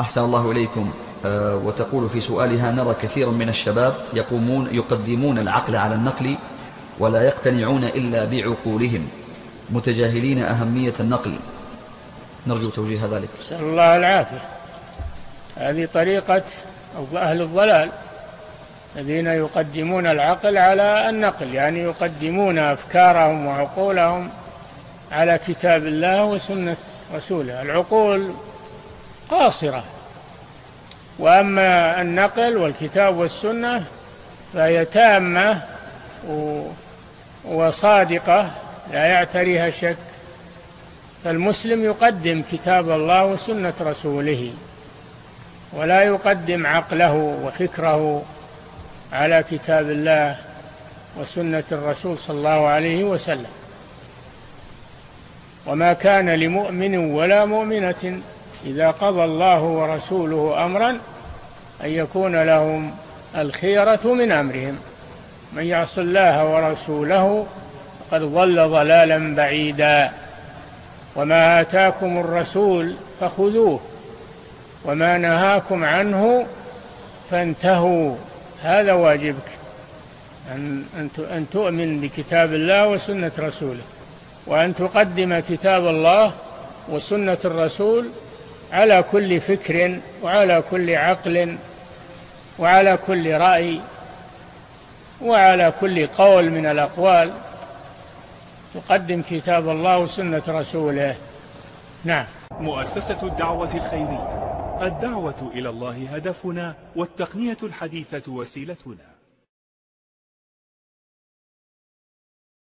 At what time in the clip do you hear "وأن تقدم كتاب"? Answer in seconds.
84.46-85.86